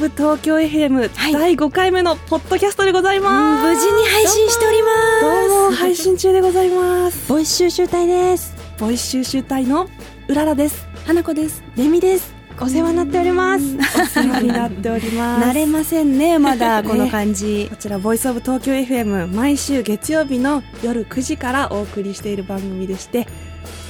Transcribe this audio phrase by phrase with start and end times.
[0.00, 3.66] ブ東京 FM、はい、第5回目のポッドキャストでございます。
[3.66, 4.88] 無事に配信しておりま
[5.18, 5.20] す。
[5.20, 7.28] どうも配信中でございます。
[7.28, 8.56] ボイス収集隊です。
[8.78, 9.88] ボイス収集隊の
[10.26, 10.86] うららです。
[11.04, 11.62] 花子です。
[11.76, 12.34] レミです。
[12.58, 13.76] お世話になっております。
[13.76, 15.46] お世話になっております。
[15.50, 23.26] 慣れませんねまだこの感じ、ね、こちらボイスオブ東京 FM 毎週月曜日の夜9時からお送りしている番組でして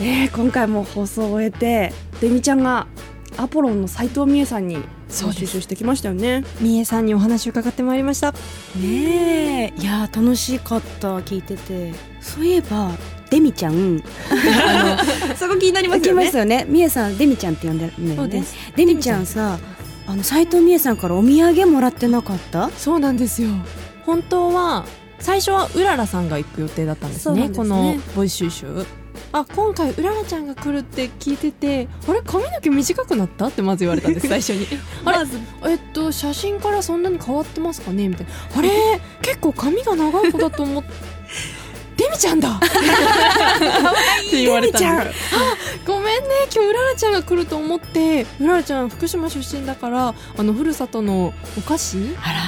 [0.01, 2.87] えー、今回も放送を終えてレミちゃんが
[3.37, 4.79] アポロンの斉藤美恵さんに
[5.11, 6.45] 収集してきましたよね。
[6.61, 8.33] 美恵さんにお話を伺ってまいりました。
[8.77, 9.81] ねえ。
[9.81, 11.93] いや楽しかった聞いてて。
[12.21, 12.93] そういえば
[13.31, 14.03] デミちゃん。
[15.37, 16.25] そこ気になりますよね。
[16.25, 16.67] ますよね。
[16.69, 18.45] 美恵さんデミちゃんって呼んでるんだよね。
[18.77, 19.59] デミちゃんさ
[20.07, 22.71] あの斉藤美恵さんからお土産もらってなかった？
[22.77, 23.51] そうなんですよ。
[24.07, 24.85] 本当は
[25.19, 28.87] 最初はうららさんが行く予定だったんですね、ね、このボイス収集
[29.33, 33.47] あ今回うららちゃんが来るって聞いててあれ髪の毛短くなった？
[33.47, 34.67] ってまず言われたんです最初に。
[35.05, 35.19] あれ
[35.71, 38.09] えっと写真からそんなに変わってますかね？
[38.09, 38.33] みたいな。
[38.59, 38.71] あれ？
[39.23, 40.91] 結構髪が長い子だと思って。
[41.97, 42.57] デミちゃんだ！
[42.57, 42.61] っ
[44.31, 45.13] て言われたんで
[45.87, 46.29] ごめんね。
[46.51, 48.27] 今日うららちゃんが来ると思って。
[48.41, 51.99] うららちゃん福島出身だからあのふるさとのお菓子？
[52.23, 52.39] あら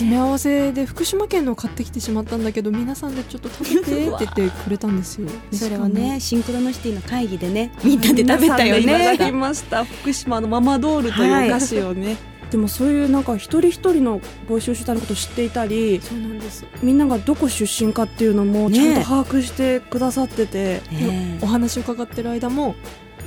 [0.00, 5.28] 詰め合わせで福島県のを買ってきてしまったんだけど皆さんでちょっと食べてって言ってくれたんですよ。
[5.52, 8.80] それはねシンクロノシティの会議でねみんなで食べたよね。
[8.80, 8.86] い
[9.18, 12.16] ただきました福島のママドールというお菓子をね、 はい。
[12.50, 16.64] でもそういうなんか一人一人の募集主体のことを知っていたりそうなんです。
[16.82, 22.74] みんながどこ出身かっていうのもちゃんと把握してくださってて、ね、お話を伺ってる間も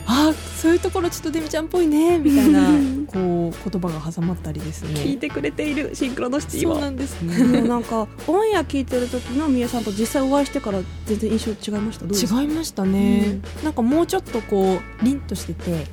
[0.05, 2.61] あそういうところちょっとデミちゃんっぽいねみたいな
[3.07, 4.89] こう言葉が挟まったりですね。
[4.99, 6.75] 聞いてくれているシンクロノシティは。
[6.75, 7.61] そうなんですね。
[7.61, 12.41] なんかオンエア聞いてる時のみえさんと実際お会いしてから全然印象違いました？
[12.41, 15.85] 違いましたね、うん、なんかもうちょっとこう凛としてて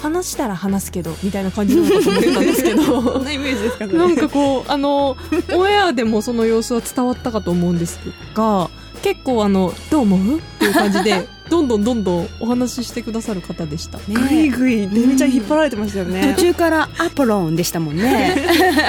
[0.00, 3.20] 話したら話すけどみたいな感じなのかと思ってたんですけど。
[3.24, 5.16] なイメージですか、ね、なんかこうあの
[5.54, 7.98] オンエアでもその様子は伝わったかと思うんです
[8.34, 8.68] が
[9.02, 10.38] 結構あのどう思う？
[10.38, 14.04] っていう感じでどんどんどんどんお話ししてくださる方でしたね。
[14.08, 18.36] ぐいぐいレミちゃん引っ張られてましたよね、途中からアポロンでしたもんね。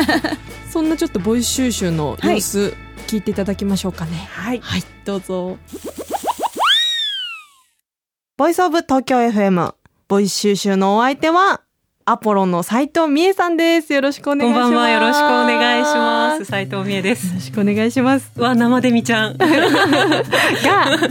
[0.72, 2.74] そんなちょっとボイス収集の様子、はい、
[3.08, 4.28] 聞いていただきましょうかね。
[4.32, 5.58] はい、はい、どうぞ。
[8.38, 9.74] ボイスオブ東京 FM
[10.08, 11.62] ボイス収集のお相手は
[12.10, 13.92] アポロンの斉藤美恵さんです。
[13.92, 14.64] よろしくお願いします。
[14.64, 14.90] こんばんは。
[14.92, 16.46] よろしくお願いします。
[16.46, 17.28] 斉藤美恵です。
[17.28, 18.32] よろしくお願いします。
[18.40, 19.36] わ、生デミちゃん。
[19.36, 19.46] が、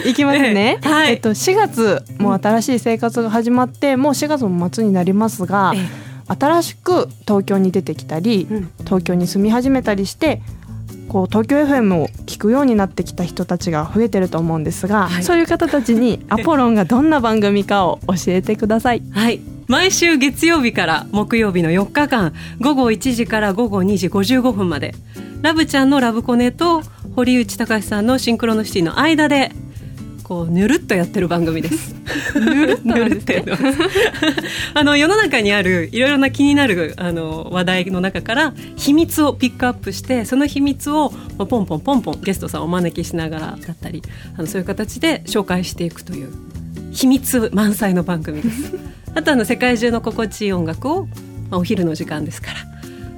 [0.07, 0.79] いきますね。
[0.83, 1.11] はい。
[1.11, 5.75] えっと、4月、もう新しい生活が始まって、もう4月も末になりますが、
[6.29, 8.49] 新しく東京に出てきたり、
[8.85, 10.41] 東京に住み始めたりして、
[11.11, 19.03] こう東京 FM を聞くようになってきた人たちが増えてると思うんですが、はい、そういう方たちにアポロンがどんな番組かを教えてください。
[19.13, 24.95] はい毎週月曜日から木曜日の4日間午後1時から午後2時55分まで
[25.43, 26.83] ラブちゃんのラブコネと
[27.15, 29.51] 堀内隆さんのシンクロノシティの間で
[30.23, 31.95] こうぬるっとやってる番組です。
[32.85, 33.33] ぬるっと
[34.75, 44.03] あの世の中にあるいろいろな気になるあの話題の中から秘密をピックアップしてその秘密をポンポンポンポンゲストさんをお招きしながらだったり
[44.37, 46.33] あのそういう形で紹介していくという
[46.97, 48.73] 秘密満載の番組です。
[49.15, 51.07] あとあの世界中の心地いい音楽を、
[51.51, 52.57] まあ、お昼の時間ですから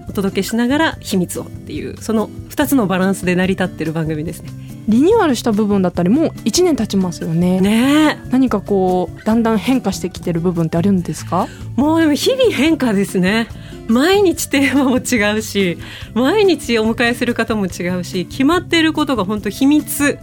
[0.09, 4.51] お届けしながら秘密をっていうその2つのバランスで成り立ってる番組ですね。
[4.89, 7.61] リニューアルした部分だったりもう1年経ちますよね。
[7.61, 11.47] ね何かこうだんだん変化してきてる部分ってあるんですか？
[11.77, 13.47] もうでも日々変化ですね。
[13.87, 15.79] 毎日テーマも違うし
[16.13, 20.19] 毎日お迎えする方も違うし決まっていることが本当秘密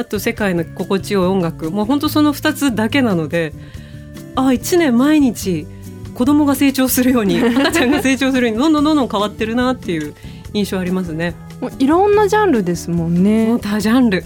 [0.00, 3.52] あと世界の心地よい音楽もう本当その2つだけなので
[4.34, 5.66] あ1年毎日
[6.14, 10.14] 子供が成長するように赤 ちゃんが成長するようにどんどんどんどん変わってるなっていう
[10.52, 11.34] 印象ありますね。
[11.60, 13.56] もういろんなジャンルですもんね。
[13.60, 14.24] 多ジャンル。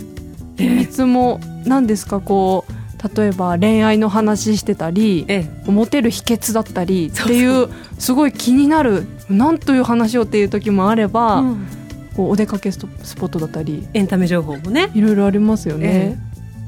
[0.57, 2.21] 秘密も何ですか？
[2.21, 7.69] こう例えば恋愛の話してたり、ええ、モテる秘訣だったりっていう
[7.99, 11.67] すごい気になるなんという話をっていう時もあれば、うん、
[12.17, 12.89] こうお出かけスポ
[13.27, 14.91] ットだったりエンタメ情報もね。
[14.95, 16.17] いろいろありますよね。
[16.17, 16.17] え、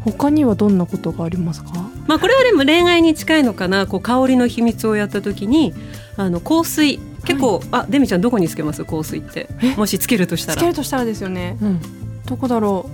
[0.04, 1.70] 他にはどんなことがありますか、
[2.06, 3.87] まあ、これはでも恋愛に近いのかな？
[3.87, 5.75] こう香りの秘密をやった時に
[6.16, 6.98] あの香水。
[7.25, 8.84] 結構、はい、あデミちゃんどこにつけます？
[8.84, 9.48] 香水って。
[9.76, 10.58] もしつけるとしたら。
[10.58, 11.81] つけるとしたらですよね、うん、
[12.25, 12.88] どこだろ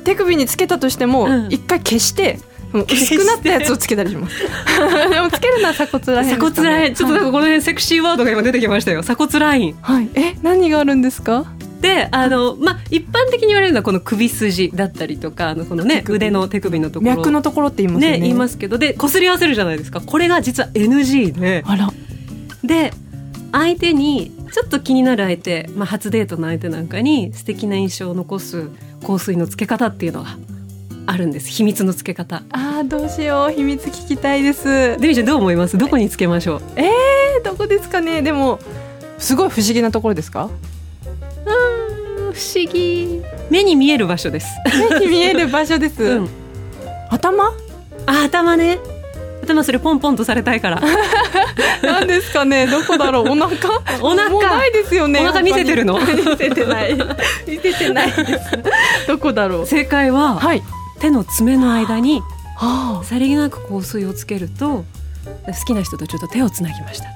[0.00, 0.04] う。
[0.04, 2.40] 手首につけたとしても一、回消して
[2.72, 4.34] 薄くなったやつをつけたりします。
[5.10, 6.94] でもつけるのは鎖骨らへん、ね、鎖骨らへん。
[6.96, 9.02] ちょっとなんかこの辺セクシーワードが今出てきましたよ。
[9.02, 9.76] 鎖骨ライン。
[9.80, 10.08] はい。
[10.14, 10.34] え？
[10.42, 11.44] 何があるんですか？
[11.82, 17.16] であの、まあ、一般的に言われるのはこの首筋だったりとかあのこの、ね、腕の手首のところ。
[17.16, 18.12] 脈のところって言いますね。
[18.12, 20.00] ね言いますけどで擦り合わせるじゃないですか。
[20.00, 21.62] これが実は NG で。
[21.66, 21.92] あら。
[22.64, 22.92] で
[23.50, 28.68] 相手にちょっと気になる相手、まあ、初デートの相手なんかに素敵な印象を残す
[29.06, 30.38] 香水のつけ方っていうのが
[31.06, 31.48] あるんです。
[31.48, 32.44] 秘密のつけ方。
[32.50, 33.52] あーどうしよう。
[33.52, 34.96] 秘密聞きたいです。
[34.98, 35.76] デミちゃんどう思います？
[35.76, 36.62] どこにつけましょう？
[36.76, 38.22] えー、どこですかね。
[38.22, 38.60] でも
[39.18, 40.48] すごい不思議なところですか？
[42.32, 43.22] 不思議。
[43.50, 44.48] 目に見える場所です、
[44.90, 46.28] 目に見える場所です、うん、
[47.10, 47.52] 頭？
[48.06, 48.78] あ頭ね。
[49.42, 50.82] 頭それポンポンとされたいから。
[51.82, 52.66] なんですかね。
[52.66, 53.28] どこだろう。
[53.28, 53.48] お腹？
[54.00, 54.30] お腹。
[54.30, 55.20] もうないですよね。
[55.20, 55.98] お腹見せてるの？
[55.98, 56.06] 見
[56.36, 56.94] せてない。
[56.94, 58.12] 見せてない
[59.08, 59.66] どこだろう。
[59.66, 60.62] 正解は、はい。
[61.00, 62.22] 手の爪の間に
[62.56, 64.84] はさりげなく香水をつけると
[65.24, 67.06] 好きな人とちょっと手をつなぎました。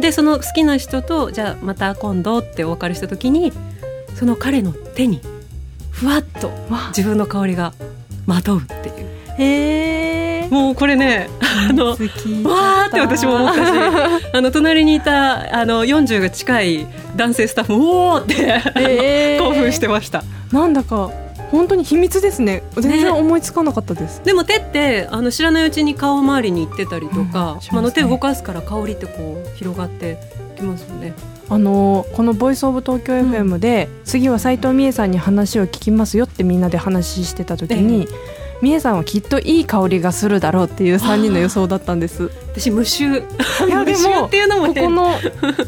[0.00, 3.52] でその好きな人とじゃあまた今度ってお別れした時に
[4.20, 5.22] その彼の手に
[5.90, 7.72] ふわっとわ自分の香りが
[8.26, 9.06] まとうっていう。
[9.38, 10.48] へえ。
[10.50, 13.72] もうこれねあのわーって私も思ったし
[14.34, 16.86] あの隣にいたあの40が近い
[17.16, 19.38] 男性スタッフもおーって、え。
[19.40, 20.22] ー興奮してました。
[20.52, 21.10] なんだか
[21.50, 22.62] 本当に秘密ですね。
[22.74, 27.32] 全然思いつかなかったです、でも手ってあの知らないうちに顔周りに行ってたりとか、うんね。
[27.32, 30.18] まああの手動かすから香りってこう広がって
[30.56, 31.14] きますよね。
[31.50, 38.08] あのこの「ボイスオブ東京 FM で」次は斉藤美恵さんに話を聞きますよってみんなで話してた時に、
[38.62, 42.30] 美恵さんはきっといい香りがするだろうっていう3人の予想だったんです。
[42.54, 43.04] 私無臭。
[43.06, 43.22] い
[43.68, 45.10] やでもっていうのも変ここの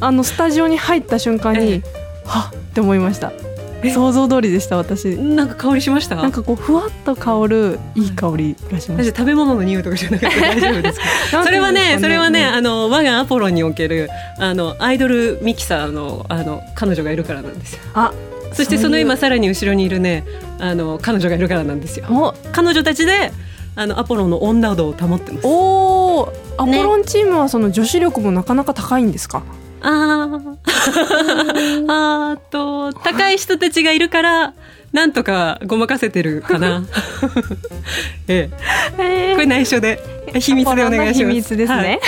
[0.00, 1.82] あのスタジオに入った瞬間に、 え
[2.24, 3.32] はっって思いました。
[3.32, 3.51] え
[3.90, 5.16] 想像通りでした私。
[5.16, 6.16] なんか香りしました？
[6.16, 9.18] なんかこうふわっと香るいい香りがしま私した。
[9.18, 11.00] 食べ物の匂いとかじゃなくて大丈夫です
[11.32, 11.44] か？
[11.44, 11.98] それはね。
[12.00, 14.08] それはね、うんあの我がアポロンにおける
[14.38, 17.80] あのアイドルミキサーのあの彼女がいるからなんですよ。
[17.94, 18.12] あ
[18.52, 20.24] そしてその今そさらに後ろにいるね
[20.58, 22.34] あの彼女がいるからなんですよ。
[22.52, 23.32] 彼女たちで
[23.74, 25.46] あのアポロンの女度を保ってます。
[25.46, 29.42] おーアポロンチームはその女子力もなかなか高いんですか、
[29.80, 30.51] あー
[31.88, 34.54] あーと高い人たちがいるから
[34.92, 36.84] なんとかごまかせてるかな。
[38.28, 38.50] え
[38.98, 39.32] え。
[39.34, 39.98] これ内緒で。
[40.38, 41.30] 秘密でお願いします。
[41.30, 41.82] 秘密ですはい。
[41.82, 42.00] ね、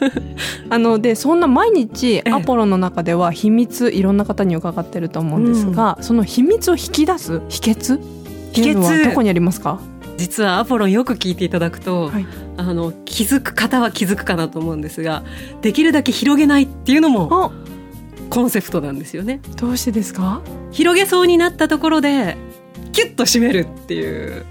[0.70, 2.30] あのでそんな毎日ええ。
[2.30, 8.00] アポロの中では秘密いろんな方に伺ってると思うんですが、その秘密を引き出す秘訣
[8.52, 9.04] 秘訣。
[9.04, 9.78] どこにありますか？
[10.16, 12.26] 実はアポロンよく聞いていただくと、はい。
[12.56, 15.22] あの気づく方は気づくかなと思うんですが
[15.62, 17.50] できるだけ広げないっていうのもあ
[18.30, 19.40] コンセプトなんですよね。
[19.56, 20.40] どうしてですか？
[20.70, 22.36] 広げそうになったところで
[22.92, 24.46] キュッと締めるっていう。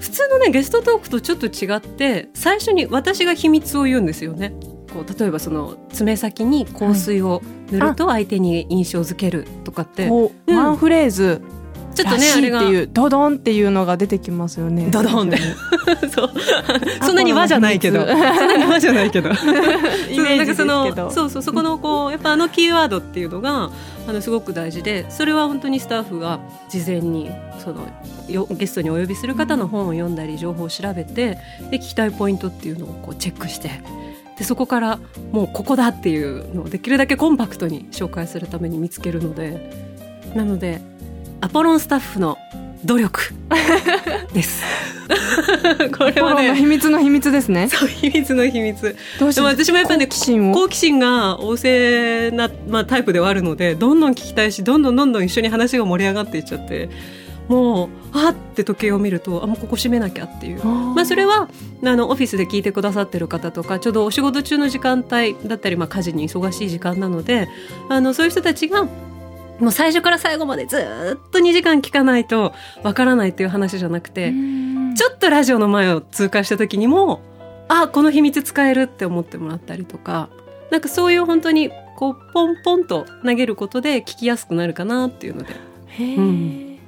[0.00, 4.52] 普通のねゲストトークとちょっと違って最初に私が秘密を言うんですよね。
[4.92, 7.40] こう例えばその爪先に香水を
[7.70, 10.56] 塗ると相手に印象づけるとかって、こう、うん。
[10.56, 11.40] ワンフレーズ
[11.94, 14.90] ちょっとらしいっていうドドンっていうのが出てきますよね。
[14.90, 15.38] ドドンで。
[16.14, 16.30] そう。
[17.04, 18.06] そんなに和じゃないけど。
[18.06, 19.30] そんなに和じゃないけど。
[19.30, 20.64] イメージですけど。
[20.64, 23.70] そうなんかそのそうそうそこのこうやっぱあのキーワードっていうのが
[24.06, 27.86] あのすごく大事でそれは本当にスタッフが事前にその
[28.28, 31.38] よゲストにお呼びする方の本を読んだり情報を調べて
[31.70, 33.70] で聞きたいポイントっていうのをこうチェックして
[34.38, 34.98] でそこから
[35.30, 39.70] もうここだっていうのをできるだけコンパクトに紹介するために見つけるので
[40.34, 40.80] なので
[41.42, 42.38] アポロンスタッフの
[42.84, 43.20] 努力
[44.32, 44.62] です。
[45.98, 50.54] これアポロのはね秘密の秘密ですねそう秘密の秘密どうしてでも私もやっぱりね好奇心を？
[50.54, 56.88] 好奇心が旺盛な、まあ、タイプではあるのでどんどん聞きたいしどんどんどんどん一緒に話が盛り上がっていっちゃって
[57.48, 60.64] もうあって時計を見るとあもうここ閉めなきゃっていう。
[60.64, 61.48] まあ、それは
[61.84, 67.48] あのオフィスで聞いてくださってる方とかちょうどお仕事中の時間帯だったり、まあ、家事に忙しい時間なので
[67.88, 68.86] あのそういう人たちが
[69.58, 74.32] もう最初から最後までずーっと2時間聞かないとわからないっていう話じゃなくて、
[74.96, 77.20] ちょっとラジオの前を通過した時にも
[77.68, 80.28] あこの秘密使えるって思ってもらったりとか
[80.70, 85.54] なんかそういう本当にこうポンポンと投げることで聞きやすくなるかなっていうので。
[85.86, 86.16] へー。
[86.16, 86.78] うん。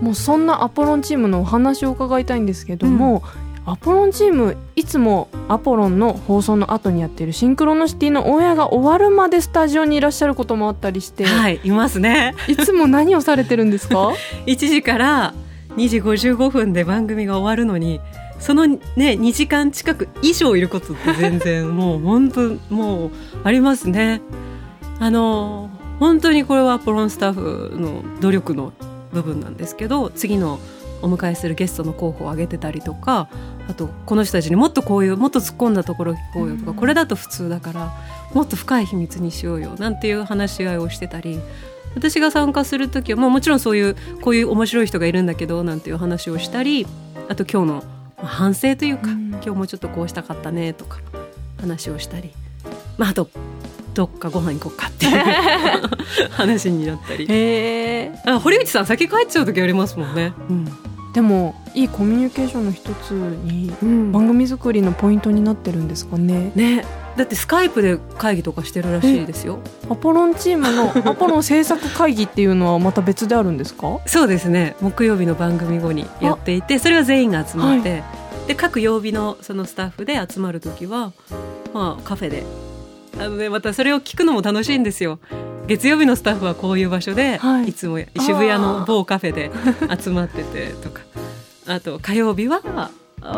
[0.00, 3.22] もうそんなアポロンチームのお話を伺いたいんですけども、
[3.68, 12.34] アポロンチームいつもアポロンの放送の後にやっているシンクロノシティのオンエアが終わるまでスタジオにいらっしゃることもあったりして、 はいいますね。
[12.46, 14.12] い、つも何をされてるんですか？
[14.46, 15.34] 1時から
[15.76, 18.00] 2時55分で番組が終わるのに
[18.38, 22.40] そのね2時間近く以上いることって全然もう本当
[22.72, 23.10] もう
[23.42, 24.20] ありますね。
[25.00, 28.72] あの本当にこれはアポロンスタッフの努力の
[29.12, 30.60] 部分なんですけど次の
[31.06, 33.28] お迎えするゲストの候補を挙げてたりとか
[33.68, 37.92] あとこの人たちにもっとこういうもっと突っ込んだところ聞こうよとか、これだと普通だから
[38.34, 41.40] もっと深い秘密にしようよなんていう話し合いをしてたり
[41.94, 46.86] 私が参加する時は、まあ、もちろんそういうこういう面白い人がいるんだけどなんていう話をしたり
[47.28, 47.84] あと今日の
[48.18, 49.28] まあ反省というか、うん。
[49.30, 51.00] 今日もうちょっとこうしたかったねとか
[51.58, 52.32] 話をしたり
[52.98, 53.28] まあ、あと
[53.94, 55.22] どっかご飯行こうかっていう
[56.32, 57.26] 話になったり。
[58.40, 60.68] 堀内さん先帰っちゃう時ありますもんね、うん
[61.16, 63.70] でもいいコミュニケーションの一つに
[64.12, 66.52] 番組作りのポイントになってるんですかね。
[66.54, 66.84] ね。
[67.16, 69.60] だってスカイプで会議とかしてるらしいですよ。
[69.88, 73.98] アポロンチームの アポロン制作会議っていうのはまた別であるんですか？
[74.04, 74.76] そうですね。
[74.82, 78.02] 木曜日の番組後にやっていてそれは全員が集まって、はい、
[78.48, 81.12] で各曜日のそのスタッフで集まる時は、
[81.72, 82.44] まあ、カフェで。
[83.18, 85.18] あの、ね、またそれを聞くのも楽しいんですよ。
[85.66, 89.50] 月曜日のスタッフはこういう場所で、はい、いつも渋谷の某カフェで
[90.00, 91.02] 集まっててとか。
[91.68, 92.62] あと火曜日は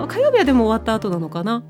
[0.07, 1.63] 火曜日はでも終わった後なのかな。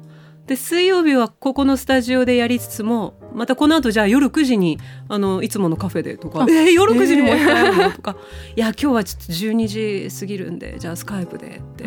[0.46, 8.16] で水曜日はここのスタジオでやりつつもまたこの後じゃあ夜9時にあのいつものカフェでとか「えー、夜9時にもう一回やるの?」とか
[8.56, 11.84] 「いや今日はちょっと12時過ぎるんでじゃあスカイプで」って。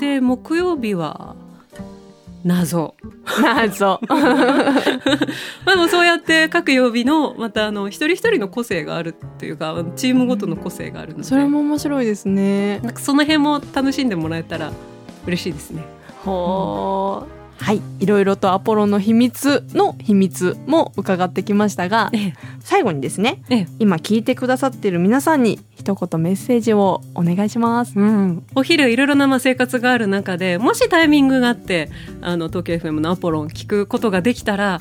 [0.00, 1.36] で木曜日は
[2.48, 2.94] 謎。
[3.42, 4.00] 謎。
[4.08, 4.16] ま
[5.66, 11.24] あでもそうやって各曜日のまたあの一人一人の個性があるっていうかチームごとの個性があるので。
[11.24, 12.80] それも面白いですね。
[12.80, 14.72] なんかその辺も楽しんでもらえたら
[15.26, 15.82] 嬉しいですね。
[16.24, 27.98] ほう、はい、いろいろとアポロの秘密の秘密も伺ってきましたが、ええ、最後にですね、え、今聞いてくださっている皆さんに一言メッセージをお願いします。
[27.98, 34.80] うん、お昼いろいろなま生活がある中でもしタイミングがあってあの東京 FM のアポロン聞くことができたら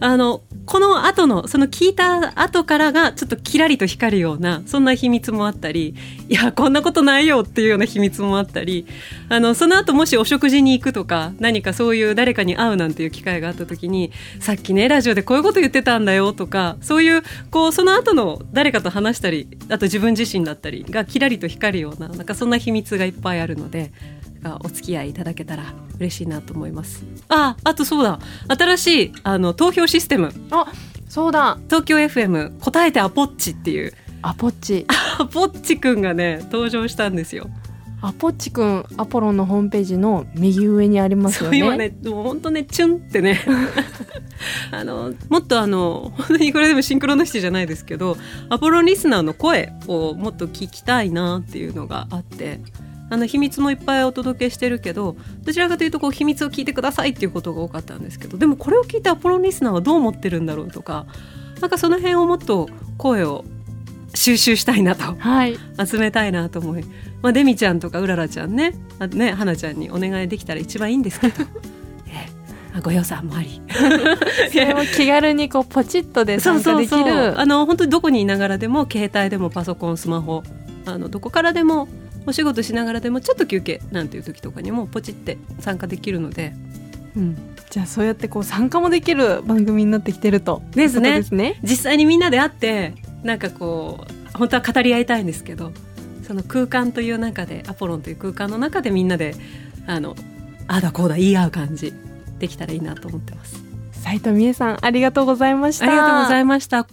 [0.00, 5.94] あの、この後の、その聞いた後からがちょっとキラリと光るような、そんな秘密もあったり、
[6.28, 8.86] いや、こんなことないよっていうような秘密もあったり、
[9.28, 14.10] あの、その後もしお食事に行くとか、何かそういう誰かに会うなんていう機会があった時に、
[14.40, 23.92] さっきね、ラジオでこういうこと言ってたんだよとか、そういう、こう、その後の誰かと話したり、あと自分自身だったりがキラリと光るような、なんかそんな秘密がいっぱいあるので、
[24.48, 27.04] がお付き合いいただけたら嬉しいなと思います。
[27.28, 28.18] ああとそうだ。
[28.48, 30.32] 新しいあの投票システム。
[30.50, 30.66] あ
[31.08, 31.58] そうだ。
[31.66, 33.92] 東京 FM 答えてアポッチっていう。
[34.22, 34.86] アポッチ。
[35.18, 37.48] アポッチくんがね登場したんですよ。
[38.02, 41.58] アポッチくんアポロンのホームページの右上にありますよね。
[41.58, 43.40] 今ねもう本当ねチュンってね。
[44.70, 48.16] あのもっとあの本当にこれでもシンクロのシじゃないですけど
[48.50, 52.60] アポロンリスナーの声をもっと聞きたいなっていうのがあって
[53.08, 61.06] あの秘密もいっぱいお届けしてるけどどちらかというとこう秘密を聞いてくださいっていうことが多かったんですけどでもこれを聞いてアポロンリスナーはどう思ってるんだろうとか
[61.60, 63.44] なんかその辺をもっと声を
[64.14, 66.84] 収集したいなと、はい、集めたいなと思い、
[67.22, 71.44] まあ、デミちゃんとかうららちゃんねあね花ちゃんにお願いできたら一番いいんですけど。
[72.82, 73.60] ご予算もあり。
[74.52, 77.40] それを気軽にこうポチッとで参加できる。
[77.40, 80.42] あの本当にどこにいながらでも携帯でもパソコンスマホ
[80.84, 81.88] あのどこからでも
[82.26, 86.52] お仕事しながらでもちょっと休憩なんていう時とかにもポチって参加できるので、
[87.16, 90.62] うん、じゃあそうやってこう参加もできる番組になってきてると。
[90.72, 91.16] ですね。
[91.16, 91.58] ですね。
[91.62, 95.72] 実際にみんなで会ってなんかこう本当は語り合いたいんですけど
[96.26, 99.34] その空間という中でアポロンという空間の中でみんなで
[99.86, 100.16] あの
[100.66, 101.92] あだこうだ言い合う感じ
[102.38, 103.62] できたらいいなと思ってます。
[103.92, 105.86] 斉藤美恵さんありがとうございました。
[105.86, 106.86] ありがとうございました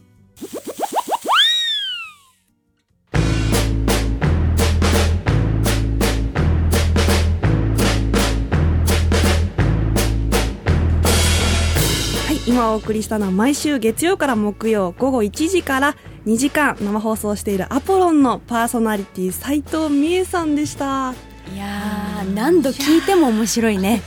[12.64, 21.14] 今お送りしたのは毎週月曜から木曜午後1時から2時間生放送しているアポロンのパーソナリティ斉藤美恵さんでした。
[21.54, 24.02] いや何度聞いても面白いね。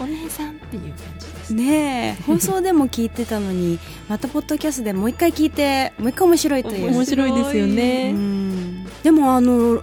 [0.00, 2.18] お姉さんっていう感じですね。
[2.24, 6.92] 放送でも聞いてたのに またポッドキャストでもう一回聞いてもう一回面白いという。
[6.92, 8.14] 面白いですよね。
[9.02, 9.82] でもあの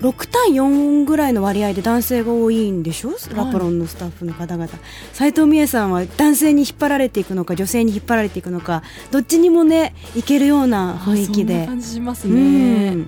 [0.00, 4.68] 6対4ぐらいの割合で男性が多いんでしょ、ラポロンのスタッフの方々。
[5.12, 11.66] 斉藤美恵さんは男性に引っ張られていくのか女性に引っ張られていくのかどっちにもねいけるような雰囲気で。
[11.66, 13.06] 感じしますね、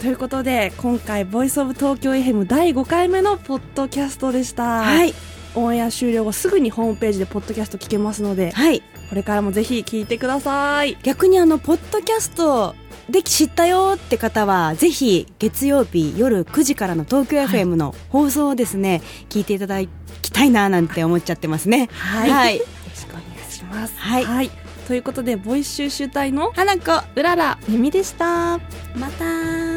[0.00, 4.80] ということで今回「ボイスオブ東京 FM」第5回目のポッドキャストでした。
[4.80, 5.14] はい。
[5.56, 10.98] オンエア終了後すぐにホームページでポッドキャスト聞けますので、はい、これからもぜひ聞いてください。
[11.04, 12.74] 逆にあのポッドキャスト
[13.08, 19.80] で知ったよって方はぜひ月曜日夜9時からの東京 FM の放送をですね、はい、聞いていただ
[20.22, 21.88] きたいななんて思っちゃってますね。
[21.92, 23.98] はい、はい、よろしくお願いします。
[23.98, 24.50] はい、はい、
[24.88, 28.58] ということでボイス収集隊の花子うららみみでした。
[28.96, 29.24] また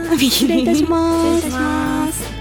[0.17, 1.41] 失礼いたします。
[1.41, 2.36] 失礼いたします。